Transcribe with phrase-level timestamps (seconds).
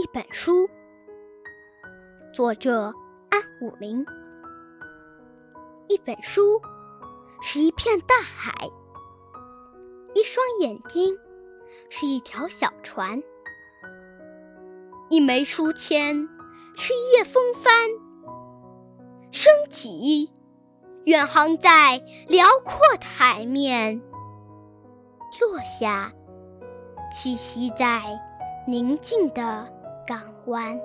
[0.00, 0.66] 一本书，
[2.32, 2.84] 作者
[3.28, 4.02] 安武林。
[5.88, 6.58] 一本书
[7.42, 8.70] 是一片大海，
[10.14, 11.14] 一双眼睛
[11.90, 13.22] 是一条小船，
[15.10, 16.26] 一枚书签
[16.78, 17.70] 是一叶风帆，
[19.30, 20.32] 升起，
[21.04, 24.00] 远航在辽阔的海面，
[25.42, 26.10] 落下，
[27.12, 28.02] 栖息在
[28.66, 29.70] 宁静的
[30.10, 30.76] 港湾。